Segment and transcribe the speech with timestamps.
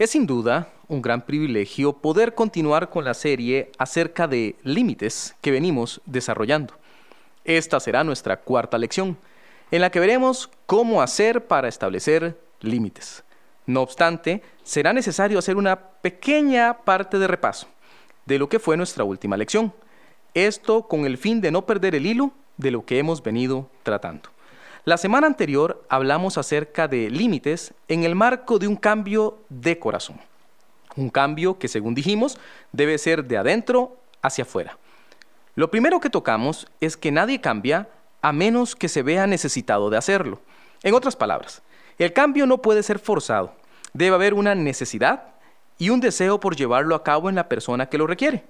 [0.00, 5.50] Es sin duda un gran privilegio poder continuar con la serie acerca de límites que
[5.50, 6.72] venimos desarrollando.
[7.44, 9.18] Esta será nuestra cuarta lección,
[9.70, 13.24] en la que veremos cómo hacer para establecer límites.
[13.66, 17.66] No obstante, será necesario hacer una pequeña parte de repaso
[18.24, 19.70] de lo que fue nuestra última lección.
[20.32, 24.30] Esto con el fin de no perder el hilo de lo que hemos venido tratando.
[24.86, 30.18] La semana anterior hablamos acerca de límites en el marco de un cambio de corazón.
[30.96, 32.38] Un cambio que, según dijimos,
[32.72, 34.78] debe ser de adentro hacia afuera.
[35.54, 37.90] Lo primero que tocamos es que nadie cambia
[38.22, 40.40] a menos que se vea necesitado de hacerlo.
[40.82, 41.62] En otras palabras,
[41.98, 43.52] el cambio no puede ser forzado.
[43.92, 45.24] Debe haber una necesidad
[45.76, 48.44] y un deseo por llevarlo a cabo en la persona que lo requiere.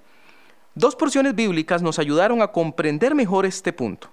[0.75, 4.09] Dos porciones bíblicas nos ayudaron a comprender mejor este punto.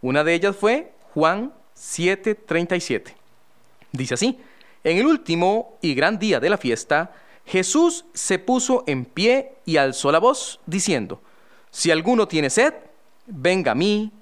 [0.00, 3.14] Una de ellas fue Juan 7:37.
[3.92, 4.38] Dice así,
[4.84, 7.12] en el último y gran día de la fiesta,
[7.44, 11.20] Jesús se puso en pie y alzó la voz, diciendo,
[11.70, 12.74] Si alguno tiene sed,
[13.26, 14.12] venga a mí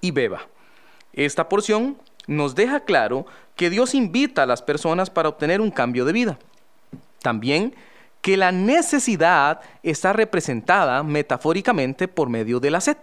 [0.00, 0.48] y beba.
[1.12, 6.04] Esta porción nos deja claro que Dios invita a las personas para obtener un cambio
[6.04, 6.38] de vida.
[7.20, 7.74] También
[8.20, 12.96] que la necesidad está representada metafóricamente por medio de la sed.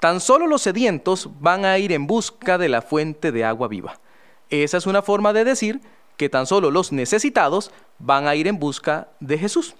[0.00, 4.00] Tan solo los sedientos van a ir en busca de la fuente de agua viva.
[4.48, 5.82] Esa es una forma de decir
[6.16, 9.74] que tan solo los necesitados van a ir en busca de Jesús.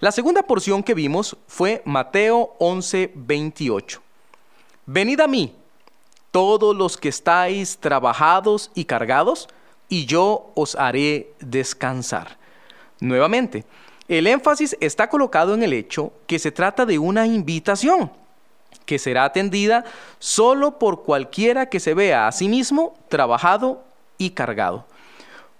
[0.00, 4.00] La segunda porción que vimos fue Mateo 11, 28.
[4.86, 5.54] Venid a mí,
[6.30, 9.48] todos los que estáis trabajados y cargados,
[9.90, 12.38] y yo os haré descansar.
[12.98, 13.66] Nuevamente,
[14.08, 18.10] el énfasis está colocado en el hecho que se trata de una invitación
[18.84, 19.84] que será atendida
[20.18, 23.84] solo por cualquiera que se vea a sí mismo trabajado
[24.18, 24.86] y cargado.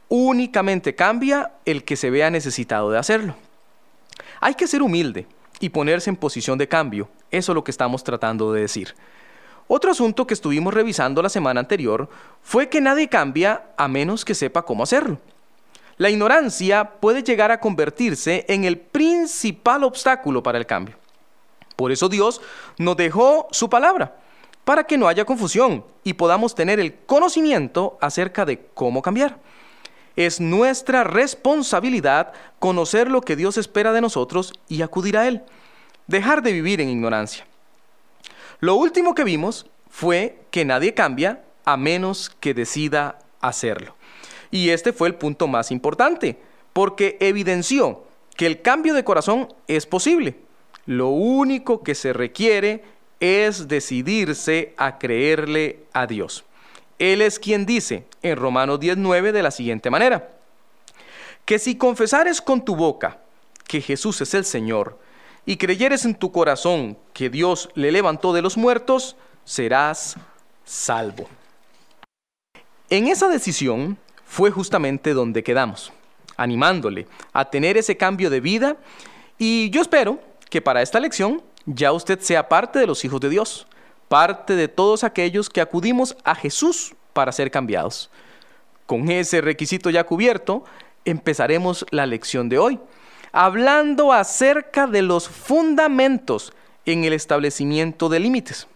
[0.08, 3.34] Únicamente cambia el que se vea necesitado de hacerlo.
[4.40, 5.26] Hay que ser humilde
[5.60, 7.08] y ponerse en posición de cambio.
[7.30, 8.94] Eso es lo que estamos tratando de decir.
[9.68, 12.10] Otro asunto que estuvimos revisando la semana anterior
[12.42, 15.18] fue que nadie cambia a menos que sepa cómo hacerlo.
[15.96, 20.96] La ignorancia puede llegar a convertirse en el principal obstáculo para el cambio.
[21.82, 22.40] Por eso Dios
[22.78, 24.16] nos dejó su palabra,
[24.62, 29.40] para que no haya confusión y podamos tener el conocimiento acerca de cómo cambiar.
[30.14, 35.42] Es nuestra responsabilidad conocer lo que Dios espera de nosotros y acudir a Él.
[36.06, 37.48] Dejar de vivir en ignorancia.
[38.60, 43.96] Lo último que vimos fue que nadie cambia a menos que decida hacerlo.
[44.52, 46.38] Y este fue el punto más importante,
[46.72, 48.04] porque evidenció
[48.36, 50.36] que el cambio de corazón es posible
[50.86, 52.84] lo único que se requiere
[53.20, 56.44] es decidirse a creerle a Dios.
[56.98, 60.32] Él es quien dice en Romanos 19 de la siguiente manera,
[61.44, 63.18] que si confesares con tu boca
[63.66, 64.98] que Jesús es el Señor
[65.46, 70.16] y creyeres en tu corazón que Dios le levantó de los muertos, serás
[70.64, 71.28] salvo.
[72.90, 75.92] En esa decisión fue justamente donde quedamos,
[76.36, 78.76] animándole a tener ese cambio de vida
[79.38, 80.20] y yo espero
[80.52, 83.66] que para esta lección ya usted sea parte de los hijos de Dios,
[84.08, 88.10] parte de todos aquellos que acudimos a Jesús para ser cambiados.
[88.84, 90.62] Con ese requisito ya cubierto,
[91.06, 92.78] empezaremos la lección de hoy,
[93.32, 96.52] hablando acerca de los fundamentos
[96.84, 98.68] en el establecimiento de límites.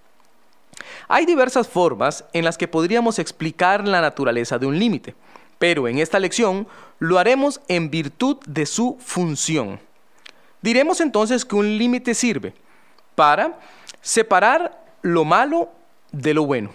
[1.09, 5.15] Hay diversas formas en las que podríamos explicar la naturaleza de un límite,
[5.59, 6.67] pero en esta lección
[7.01, 9.79] lo haremos en virtud de su función.
[10.67, 12.53] Diremos entonces que un límite sirve
[13.15, 13.57] para
[14.01, 15.69] separar lo malo
[16.11, 16.71] de lo bueno.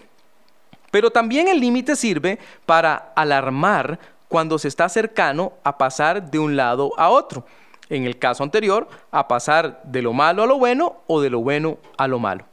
[0.92, 4.00] Pero también el límite sirve para alarmar
[4.30, 7.46] cuando se está cercano a pasar de un lado a otro.
[7.90, 11.42] En el caso anterior, a pasar de lo malo a lo bueno o de lo
[11.42, 12.46] bueno a lo malo.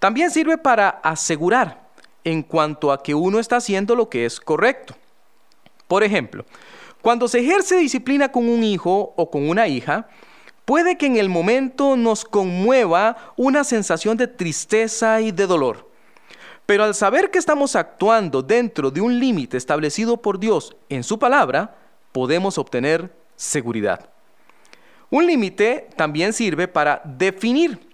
[0.00, 1.84] También sirve para asegurar
[2.24, 4.96] en cuanto a que uno está haciendo lo que es correcto.
[5.86, 6.44] Por ejemplo,
[7.00, 10.08] cuando se ejerce disciplina con un hijo o con una hija,
[10.64, 15.90] Puede que en el momento nos conmueva una sensación de tristeza y de dolor.
[16.66, 21.18] Pero al saber que estamos actuando dentro de un límite establecido por Dios en su
[21.18, 21.76] palabra,
[22.12, 24.08] podemos obtener seguridad.
[25.10, 27.86] Un límite también sirve para definir,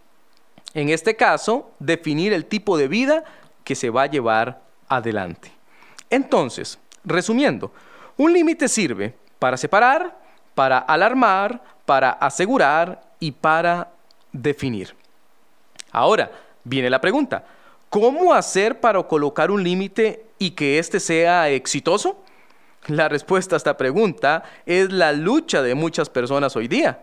[0.72, 3.24] en este caso, definir el tipo de vida
[3.64, 5.50] que se va a llevar adelante.
[6.08, 7.72] Entonces, resumiendo,
[8.16, 10.18] un límite sirve para separar,
[10.54, 13.90] para alarmar, para asegurar y para
[14.30, 14.94] definir.
[15.90, 16.30] Ahora,
[16.62, 17.44] viene la pregunta,
[17.88, 22.22] ¿cómo hacer para colocar un límite y que éste sea exitoso?
[22.86, 27.00] La respuesta a esta pregunta es la lucha de muchas personas hoy día.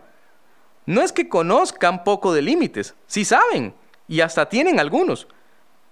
[0.86, 3.74] No es que conozcan poco de límites, sí saben,
[4.08, 5.28] y hasta tienen algunos,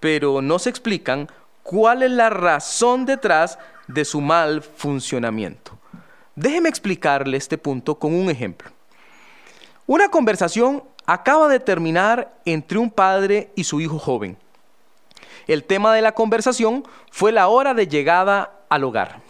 [0.00, 1.28] pero no se explican
[1.62, 3.58] cuál es la razón detrás
[3.88, 5.78] de su mal funcionamiento.
[6.34, 8.70] Déjeme explicarle este punto con un ejemplo.
[9.86, 14.36] Una conversación acaba de terminar entre un padre y su hijo joven.
[15.46, 19.20] El tema de la conversación fue la hora de llegada al hogar.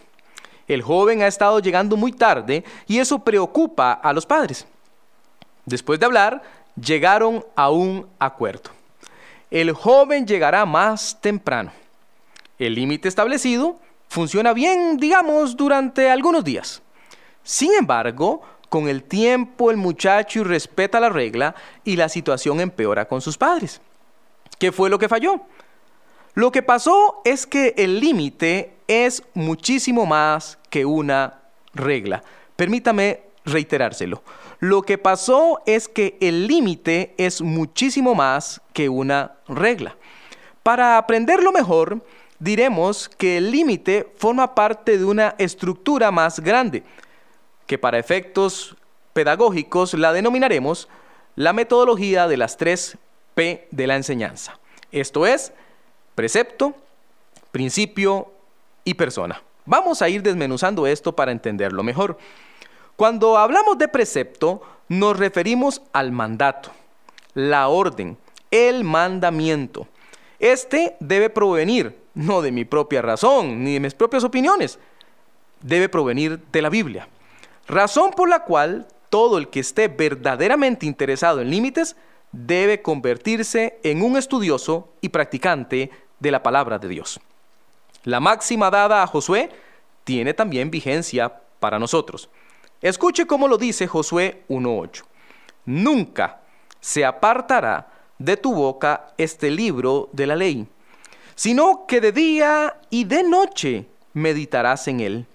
[0.67, 4.65] El joven ha estado llegando muy tarde y eso preocupa a los padres.
[5.65, 6.41] Después de hablar,
[6.75, 8.71] llegaron a un acuerdo.
[9.51, 11.71] El joven llegará más temprano.
[12.57, 16.81] El límite establecido funciona bien, digamos, durante algunos días.
[17.43, 23.21] Sin embargo, con el tiempo el muchacho respeta la regla y la situación empeora con
[23.21, 23.81] sus padres.
[24.59, 25.41] ¿Qué fue lo que falló?
[26.33, 31.41] Lo que pasó es que el límite es muchísimo más que una
[31.73, 32.23] regla.
[32.55, 34.21] Permítame reiterárselo.
[34.59, 39.95] Lo que pasó es que el límite es muchísimo más que una regla.
[40.63, 42.03] Para aprenderlo mejor,
[42.39, 46.83] diremos que el límite forma parte de una estructura más grande,
[47.67, 48.75] que para efectos
[49.13, 50.87] pedagógicos la denominaremos
[51.35, 52.97] la metodología de las tres
[53.35, 54.59] P de la enseñanza.
[54.91, 55.53] Esto es
[56.15, 56.73] precepto,
[57.51, 58.31] principio
[58.83, 59.43] y persona.
[59.65, 62.17] Vamos a ir desmenuzando esto para entenderlo mejor.
[62.95, 66.71] Cuando hablamos de precepto, nos referimos al mandato,
[67.35, 68.17] la orden,
[68.49, 69.87] el mandamiento.
[70.39, 74.79] Este debe provenir no de mi propia razón ni de mis propias opiniones,
[75.61, 77.07] debe provenir de la Biblia.
[77.67, 81.95] Razón por la cual todo el que esté verdaderamente interesado en límites
[82.31, 87.19] debe convertirse en un estudioso y practicante de la palabra de Dios.
[88.03, 89.49] La máxima dada a Josué
[90.03, 92.29] tiene también vigencia para nosotros.
[92.81, 95.03] Escuche cómo lo dice Josué 1.8.
[95.65, 96.41] Nunca
[96.79, 100.67] se apartará de tu boca este libro de la ley,
[101.35, 105.25] sino que de día y de noche meditarás en él,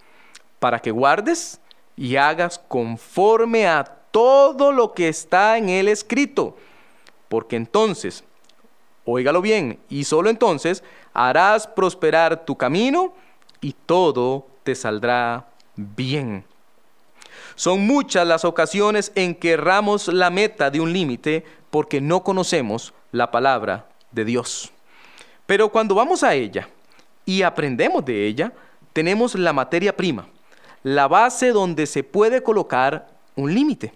[0.59, 1.61] para que guardes
[1.97, 6.57] y hagas conforme a todo lo que está en él escrito,
[7.29, 8.25] porque entonces,
[9.05, 10.83] óigalo bien, y solo entonces
[11.15, 13.15] harás prosperar tu camino
[13.61, 15.47] y todo te saldrá
[15.77, 16.45] bien.
[17.55, 22.93] Son muchas las ocasiones en que erramos la meta de un límite porque no conocemos
[23.13, 24.71] la palabra de Dios.
[25.47, 26.69] Pero cuando vamos a ella
[27.25, 28.53] y aprendemos de ella,
[28.93, 30.27] tenemos la materia prima,
[30.83, 33.93] la base donde se puede colocar un límite.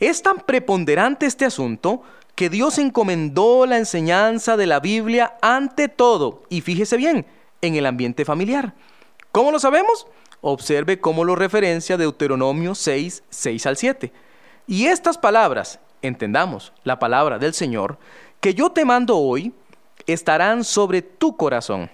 [0.00, 2.02] Es tan preponderante este asunto
[2.34, 7.26] que Dios encomendó la enseñanza de la Biblia ante todo, y fíjese bien,
[7.60, 8.74] en el ambiente familiar.
[9.30, 10.06] ¿Cómo lo sabemos?
[10.40, 14.12] Observe cómo lo referencia Deuteronomio 6, 6 al 7.
[14.66, 17.98] Y estas palabras, entendamos la palabra del Señor,
[18.40, 19.52] que yo te mando hoy,
[20.06, 21.90] estarán sobre tu corazón.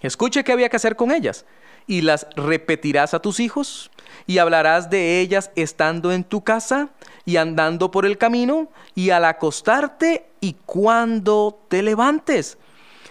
[0.00, 1.44] Escuche qué había que hacer con ellas.
[1.88, 3.90] Y las repetirás a tus hijos,
[4.26, 6.90] y hablarás de ellas estando en tu casa,
[7.24, 12.58] y andando por el camino, y al acostarte, y cuando te levantes.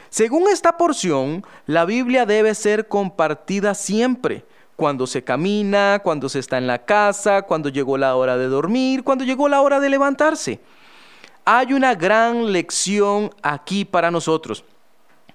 [0.09, 4.45] Según esta porción, la Biblia debe ser compartida siempre,
[4.77, 9.03] cuando se camina, cuando se está en la casa, cuando llegó la hora de dormir,
[9.03, 10.59] cuando llegó la hora de levantarse.
[11.43, 14.63] Hay una gran lección aquí para nosotros.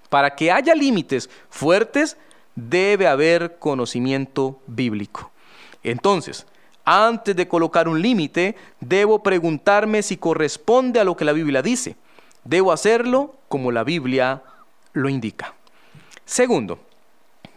[0.09, 2.17] Para que haya límites fuertes,
[2.54, 5.30] debe haber conocimiento bíblico.
[5.82, 6.47] Entonces,
[6.85, 11.97] antes de colocar un límite, debo preguntarme si corresponde a lo que la Biblia dice.
[12.44, 14.42] Debo hacerlo como la Biblia
[14.92, 15.54] lo indica.
[16.25, 16.80] Segundo,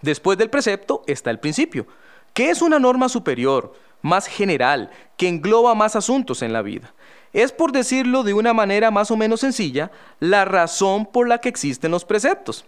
[0.01, 1.87] después del precepto está el principio,
[2.33, 6.93] que es una norma superior, más general, que engloba más asuntos en la vida.
[7.33, 11.49] Es, por decirlo de una manera más o menos sencilla, la razón por la que
[11.49, 12.65] existen los preceptos.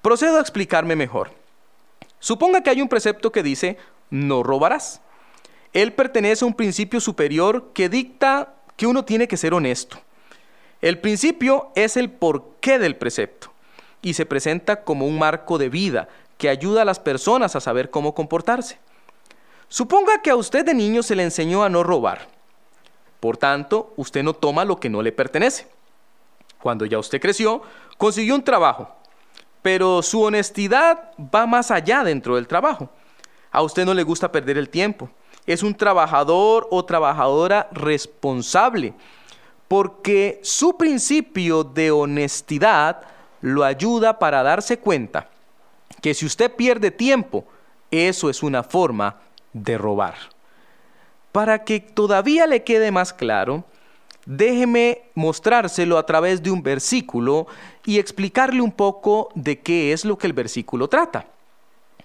[0.00, 1.39] Procedo a explicarme mejor.
[2.20, 3.78] Suponga que hay un precepto que dice,
[4.10, 5.00] no robarás.
[5.72, 9.98] Él pertenece a un principio superior que dicta que uno tiene que ser honesto.
[10.80, 13.52] El principio es el porqué del precepto
[14.02, 16.08] y se presenta como un marco de vida
[16.38, 18.78] que ayuda a las personas a saber cómo comportarse.
[19.68, 22.28] Suponga que a usted de niño se le enseñó a no robar.
[23.20, 25.68] Por tanto, usted no toma lo que no le pertenece.
[26.60, 27.62] Cuando ya usted creció,
[27.98, 28.96] consiguió un trabajo,
[29.62, 32.90] pero su honestidad va más allá dentro del trabajo.
[33.50, 35.10] A usted no le gusta perder el tiempo
[35.46, 38.94] es un trabajador o trabajadora responsable,
[39.68, 43.02] porque su principio de honestidad
[43.40, 45.28] lo ayuda para darse cuenta
[46.00, 47.44] que si usted pierde tiempo
[47.92, 49.16] Eso es una forma
[49.52, 50.14] de robar.
[51.32, 53.64] Para que todavía le quede más claro,
[54.30, 57.48] déjeme mostrárselo a través de un versículo
[57.84, 61.26] y explicarle un poco de qué es lo que el versículo trata.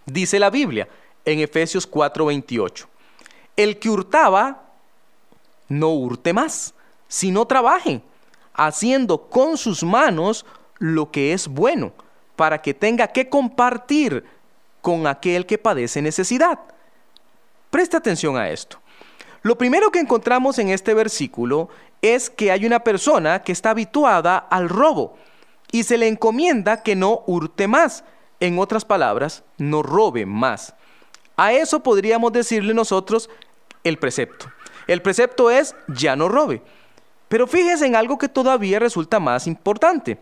[0.08, 0.88] Dice la Biblia
[1.24, 2.88] en Efesios 4:28,
[3.56, 4.64] el que hurtaba,
[5.70, 6.74] no hurte más,
[7.08, 8.02] sino trabaje,
[8.56, 10.48] haciendo con sus manos
[10.80, 11.94] lo que es bueno,
[12.36, 14.26] para que tenga que compartir
[14.82, 16.58] con aquel que padece necesidad.
[17.70, 18.80] Presta atención a esto.
[19.46, 21.70] Lo primero que encontramos en este versículo
[22.14, 25.18] es que hay una persona que está habituada al robo
[25.72, 28.04] y se le encomienda que no hurte más.
[28.40, 30.76] En otras palabras, no robe más.
[31.38, 33.30] A eso podríamos decirle nosotros
[33.84, 34.52] el precepto.
[34.88, 36.62] El precepto es ya no robe.
[37.28, 40.20] Pero fíjese en algo que todavía resulta más importante.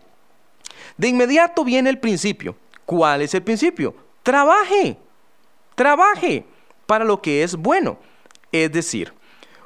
[0.98, 2.56] De inmediato viene el principio.
[2.86, 3.96] ¿Cuál es el principio?
[4.22, 4.98] Trabaje.
[5.76, 6.46] Trabaje
[6.86, 7.98] para lo que es bueno.
[8.52, 9.14] Es decir,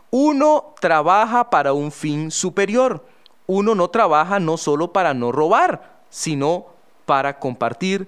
[0.10, 3.06] uno trabaja para un fin superior.
[3.46, 6.68] Uno no trabaja no solo para no robar, sino
[7.06, 8.08] para compartir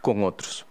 [0.00, 0.66] con otros.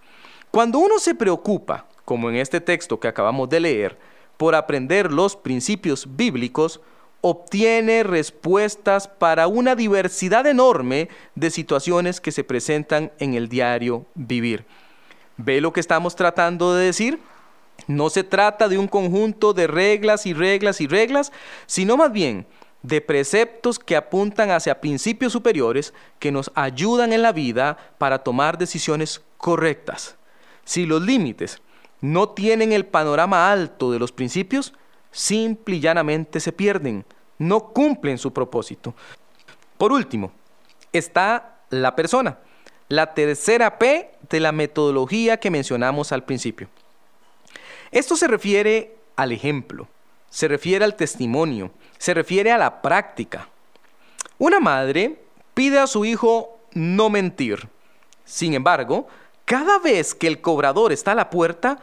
[0.52, 4.00] Cuando uno se preocupa, como en este texto que acabamos de leer,
[4.38, 6.82] por aprender los principios bíblicos,
[7.22, 14.66] obtiene respuestas para una diversidad enorme de situaciones que se presentan en el diario vivir.
[15.38, 17.20] ¿Ve lo que estamos tratando de decir?
[17.88, 21.31] No se trata de un conjunto de reglas y reglas y reglas,
[21.65, 22.45] sino más bien
[22.81, 28.57] de preceptos que apuntan hacia principios superiores que nos ayudan en la vida para tomar
[28.57, 30.15] decisiones correctas.
[30.63, 31.62] Si los límites
[32.01, 34.74] no tienen el panorama alto de los principios,
[35.12, 37.05] simple y llanamente se pierden,
[37.38, 38.93] no cumplen su propósito.
[39.77, 40.31] Por último,
[40.93, 42.39] está la persona,
[42.88, 46.69] la tercera P de la metodología que mencionamos al principio.
[47.91, 49.88] Esto se refiere al ejemplo,
[50.29, 53.50] se refiere al testimonio, se refiere a la práctica.
[54.38, 55.19] Una madre
[55.53, 57.67] pide a su hijo no mentir.
[58.24, 59.08] Sin embargo,
[59.46, 61.79] cada vez que el cobrador está a la puerta,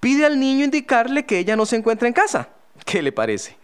[0.00, 2.48] pide al niño indicarle que ella no se encuentra en casa.
[2.84, 3.56] ¿Qué le parece?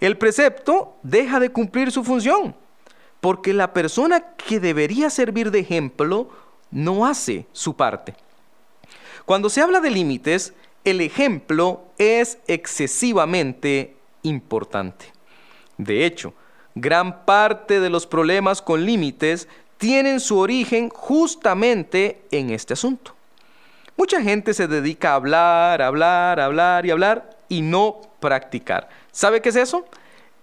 [0.00, 2.56] El precepto deja de cumplir su función,
[3.20, 6.28] porque la persona que debería servir de ejemplo
[6.72, 8.16] no hace su parte.
[9.24, 10.52] Cuando se habla de límites,
[10.84, 15.06] el ejemplo es excesivamente importante.
[15.78, 16.34] De hecho,
[16.74, 19.48] gran parte de los problemas con límites
[19.78, 23.14] tienen su origen justamente en este asunto.
[23.96, 28.88] Mucha gente se dedica a hablar, hablar, hablar y hablar y no practicar.
[29.10, 29.84] ¿Sabe qué es eso?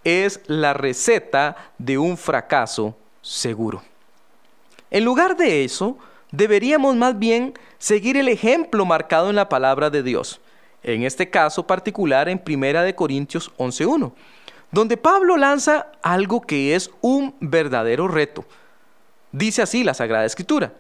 [0.04, 3.82] Es la receta de un fracaso seguro.
[4.92, 5.98] En lugar de eso,
[6.32, 10.42] deberíamos más bien seguir el ejemplo marcado en la palabra de Dios,
[10.84, 14.14] en este caso particular en 1 de Corintios 11:1,
[14.72, 18.46] donde Pablo lanza algo que es un verdadero reto.
[19.32, 20.74] Dice así la Sagrada Escritura: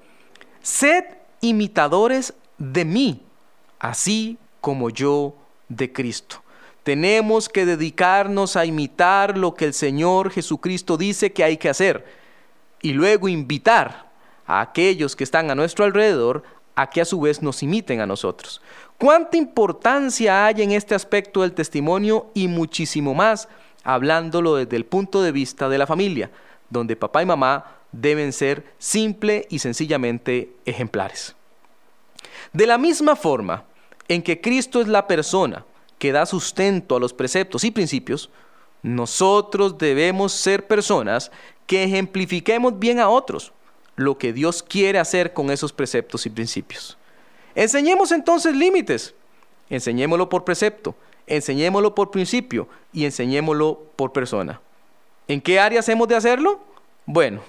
[0.62, 1.06] Sed
[1.42, 3.24] imitadores de mí,
[3.80, 5.36] así como yo
[5.68, 6.44] de Cristo.
[6.84, 12.06] Tenemos que dedicarnos a imitar lo que el Señor Jesucristo dice que hay que hacer
[12.82, 14.09] y luego invitar
[14.50, 16.42] a aquellos que están a nuestro alrededor
[16.74, 18.62] a que a su vez nos imiten a nosotros.
[18.98, 23.48] ¿Cuánta importancia hay en este aspecto del testimonio y muchísimo más
[23.84, 26.32] hablándolo desde el punto de vista de la familia,
[26.70, 31.36] donde papá y mamá deben ser simple y sencillamente ejemplares?
[32.52, 33.66] De la misma forma
[34.08, 35.64] en que Cristo es la persona
[36.00, 38.32] que da sustento a los preceptos y principios,
[38.82, 41.32] nosotros debemos ser personas
[41.68, 43.54] que ejemplifiquemos bien a otros
[44.00, 46.98] lo que Dios quiere hacer con esos preceptos y principios.
[47.54, 49.14] Enseñemos entonces límites.
[49.70, 50.96] Enseñémoslo por precepto,
[51.28, 54.62] enseñémoslo por principio y enseñémoslo por persona.
[55.28, 56.62] ¿En qué áreas hemos de hacerlo?
[57.06, 57.42] Bueno,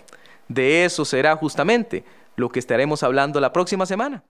[0.48, 2.02] de eso será justamente
[2.34, 4.18] lo que estaremos hablando la próxima semana.